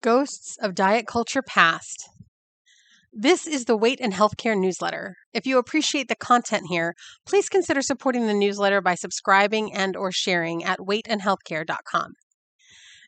[0.00, 2.08] Ghosts of Diet Culture Past.
[3.12, 5.16] This is the Weight and Healthcare newsletter.
[5.34, 6.94] If you appreciate the content here,
[7.26, 12.12] please consider supporting the newsletter by subscribing and or sharing at weightandhealthcare.com.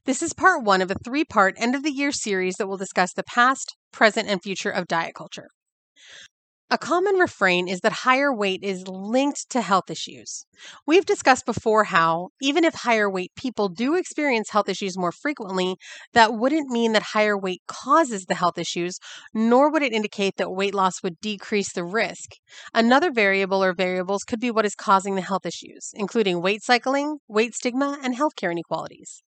[0.04, 3.12] This is part 1 of a three-part end of the year series that will discuss
[3.12, 5.46] the past, present, and future of diet culture.
[6.72, 10.46] A common refrain is that higher weight is linked to health issues.
[10.86, 15.78] We've discussed before how, even if higher weight people do experience health issues more frequently,
[16.12, 19.00] that wouldn't mean that higher weight causes the health issues,
[19.34, 22.36] nor would it indicate that weight loss would decrease the risk.
[22.72, 27.18] Another variable or variables could be what is causing the health issues, including weight cycling,
[27.26, 29.24] weight stigma, and healthcare inequalities.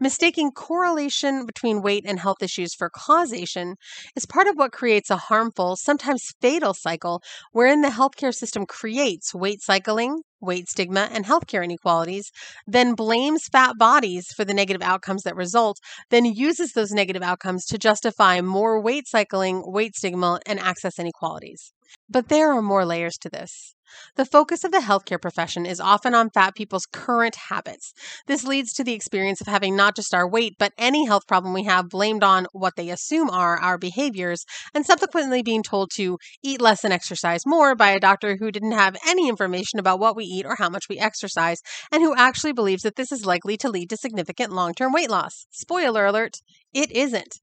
[0.00, 3.76] Mistaking correlation between weight and health issues for causation
[4.16, 9.34] is part of what creates a harmful, sometimes fatal cycle wherein the healthcare system creates
[9.34, 12.30] weight cycling, weight stigma, and healthcare inequalities,
[12.66, 15.78] then blames fat bodies for the negative outcomes that result,
[16.10, 21.72] then uses those negative outcomes to justify more weight cycling, weight stigma, and access inequalities.
[22.08, 23.74] But there are more layers to this.
[24.16, 27.92] The focus of the healthcare profession is often on fat people's current habits.
[28.26, 31.52] This leads to the experience of having not just our weight, but any health problem
[31.52, 36.18] we have blamed on what they assume are our behaviors, and subsequently being told to
[36.42, 40.16] eat less and exercise more by a doctor who didn't have any information about what
[40.16, 43.56] we eat or how much we exercise, and who actually believes that this is likely
[43.56, 45.46] to lead to significant long term weight loss.
[45.50, 46.36] Spoiler alert,
[46.72, 47.41] it isn't.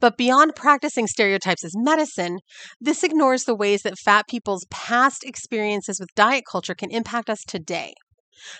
[0.00, 2.38] But beyond practicing stereotypes as medicine,
[2.80, 7.42] this ignores the ways that fat people's past experiences with diet culture can impact us
[7.46, 7.94] today.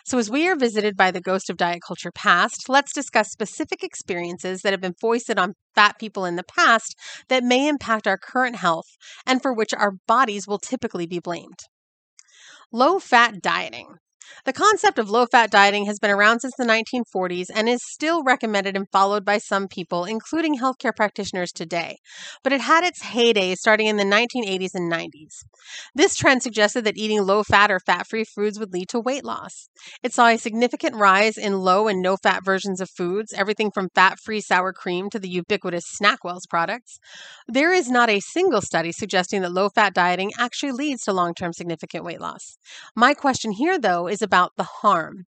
[0.05, 3.84] So, as we are visited by the ghost of diet culture past, let's discuss specific
[3.84, 6.97] experiences that have been foisted on fat people in the past
[7.28, 8.86] that may impact our current health
[9.25, 11.61] and for which our bodies will typically be blamed.
[12.72, 13.98] Low fat dieting.
[14.44, 18.22] The concept of low fat dieting has been around since the 1940s and is still
[18.22, 21.96] recommended and followed by some people, including healthcare practitioners today.
[22.42, 25.44] But it had its heyday starting in the 1980s and 90s.
[25.94, 29.25] This trend suggested that eating low fat or fat free foods would lead to weight
[29.25, 29.69] loss.
[30.03, 33.88] It saw a significant rise in low and no fat versions of foods, everything from
[33.94, 36.98] fat free sour cream to the ubiquitous Snackwells products.
[37.47, 41.34] There is not a single study suggesting that low fat dieting actually leads to long
[41.34, 42.58] term significant weight loss.
[42.94, 45.26] My question here, though, is about the harm.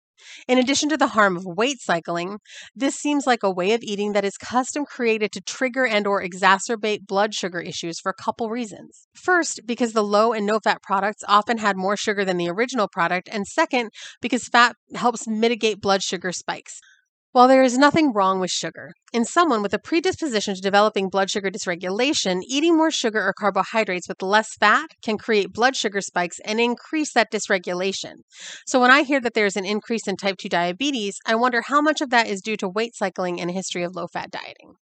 [0.48, 2.38] In addition to the harm of weight cycling,
[2.74, 6.22] this seems like a way of eating that is custom created to trigger and or
[6.22, 9.06] exacerbate blood sugar issues for a couple reasons.
[9.14, 12.88] First, because the low and no fat products often had more sugar than the original
[12.88, 13.90] product, and second,
[14.20, 16.80] because fat helps mitigate blood sugar spikes.
[17.34, 21.30] While there is nothing wrong with sugar, in someone with a predisposition to developing blood
[21.30, 26.38] sugar dysregulation, eating more sugar or carbohydrates with less fat can create blood sugar spikes
[26.44, 28.18] and increase that dysregulation.
[28.68, 31.80] So when I hear that there's an increase in type 2 diabetes, I wonder how
[31.80, 34.76] much of that is due to weight cycling and a history of low fat dieting.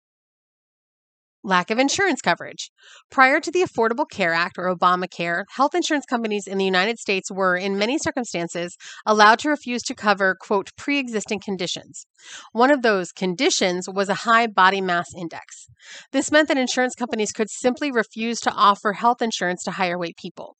[1.48, 2.70] Lack of insurance coverage.
[3.10, 7.32] Prior to the Affordable Care Act or Obamacare, health insurance companies in the United States
[7.32, 8.76] were, in many circumstances,
[9.06, 12.04] allowed to refuse to cover, quote, pre existing conditions.
[12.52, 15.68] One of those conditions was a high body mass index.
[16.12, 20.18] This meant that insurance companies could simply refuse to offer health insurance to higher weight
[20.18, 20.54] people.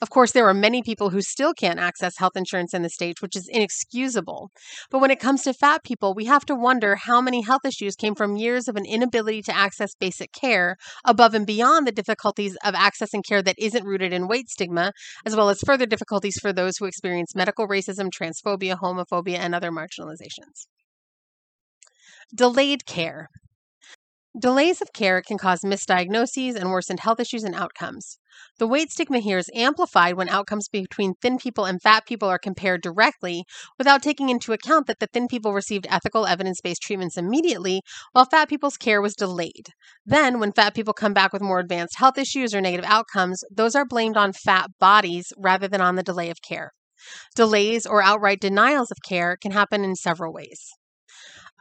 [0.00, 3.22] Of course, there are many people who still can't access health insurance in the States,
[3.22, 4.50] which is inexcusable.
[4.90, 7.96] But when it comes to fat people, we have to wonder how many health issues
[7.96, 12.56] came from years of an inability to access basic care, above and beyond the difficulties
[12.64, 14.92] of accessing care that isn't rooted in weight stigma,
[15.24, 19.70] as well as further difficulties for those who experience medical racism, transphobia, homophobia, and other
[19.70, 20.66] marginalizations.
[22.34, 23.28] Delayed care.
[24.38, 28.18] Delays of care can cause misdiagnoses and worsened health issues and outcomes.
[28.60, 32.38] The weight stigma here is amplified when outcomes between thin people and fat people are
[32.38, 33.42] compared directly
[33.76, 37.82] without taking into account that the thin people received ethical evidence based treatments immediately
[38.12, 39.70] while fat people's care was delayed.
[40.06, 43.74] Then, when fat people come back with more advanced health issues or negative outcomes, those
[43.74, 46.70] are blamed on fat bodies rather than on the delay of care.
[47.34, 50.70] Delays or outright denials of care can happen in several ways.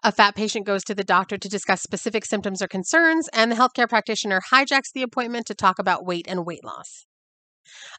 [0.02, 3.56] A fat patient goes to the doctor to discuss specific symptoms or concerns, and the
[3.56, 7.06] healthcare practitioner hijacks the appointment to talk about weight and weight loss.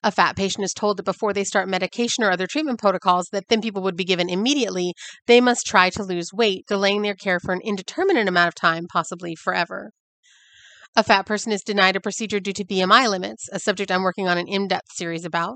[0.02, 3.46] A fat patient is told that before they start medication or other treatment protocols that
[3.48, 4.94] thin people would be given immediately,
[5.26, 8.86] they must try to lose weight, delaying their care for an indeterminate amount of time,
[8.90, 9.92] possibly forever.
[10.96, 14.26] A fat person is denied a procedure due to BMI limits, a subject I'm working
[14.26, 15.54] on an in depth series about.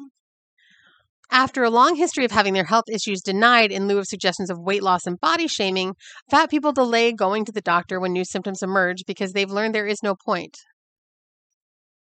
[1.35, 4.61] After a long history of having their health issues denied in lieu of suggestions of
[4.61, 5.97] weight loss and body shaming,
[6.31, 9.85] fat people delay going to the doctor when new symptoms emerge because they've learned there
[9.85, 10.57] is no point.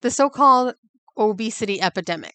[0.02, 0.76] The so called
[1.18, 2.34] obesity epidemic.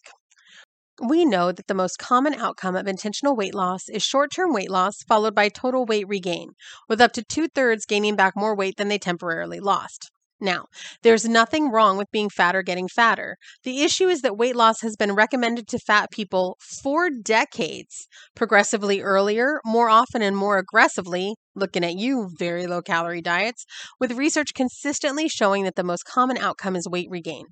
[0.99, 4.71] We know that the most common outcome of intentional weight loss is short term weight
[4.71, 6.53] loss followed by total weight regain,
[6.87, 10.09] with up to two thirds gaining back more weight than they temporarily lost.
[10.41, 10.67] Now,
[11.03, 13.35] there's nothing wrong with being fat or getting fatter.
[13.63, 19.01] The issue is that weight loss has been recommended to fat people for decades, progressively
[19.01, 23.65] earlier, more often, and more aggressively, looking at you, very low calorie diets,
[23.99, 27.47] with research consistently showing that the most common outcome is weight regain.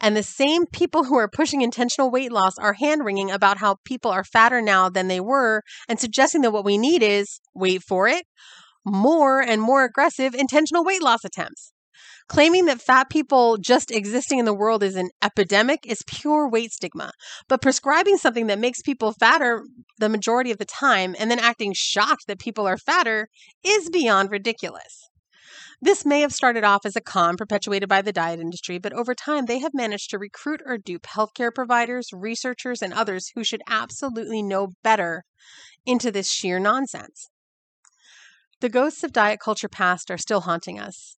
[0.00, 3.76] And the same people who are pushing intentional weight loss are hand wringing about how
[3.84, 7.82] people are fatter now than they were and suggesting that what we need is, wait
[7.82, 8.26] for it,
[8.84, 11.73] more and more aggressive intentional weight loss attempts.
[12.28, 16.72] Claiming that fat people just existing in the world is an epidemic is pure weight
[16.72, 17.12] stigma.
[17.48, 19.62] But prescribing something that makes people fatter
[19.98, 23.28] the majority of the time and then acting shocked that people are fatter
[23.62, 25.08] is beyond ridiculous.
[25.80, 29.14] This may have started off as a con perpetuated by the diet industry, but over
[29.14, 33.62] time they have managed to recruit or dupe healthcare providers, researchers, and others who should
[33.68, 35.24] absolutely know better
[35.84, 37.28] into this sheer nonsense.
[38.60, 41.16] The ghosts of diet culture past are still haunting us.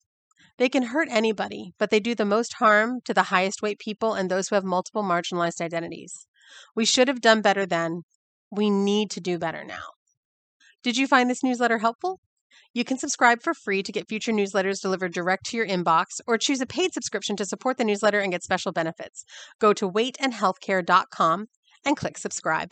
[0.58, 4.14] They can hurt anybody, but they do the most harm to the highest weight people
[4.14, 6.26] and those who have multiple marginalized identities.
[6.74, 8.02] We should have done better then.
[8.50, 9.82] We need to do better now.
[10.82, 12.20] Did you find this newsletter helpful?
[12.72, 16.38] You can subscribe for free to get future newsletters delivered direct to your inbox or
[16.38, 19.24] choose a paid subscription to support the newsletter and get special benefits.
[19.58, 21.46] Go to weightandhealthcare.com
[21.84, 22.70] and click subscribe.